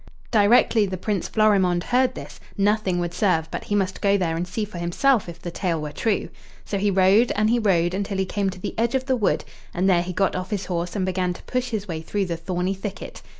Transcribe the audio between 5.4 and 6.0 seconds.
tale were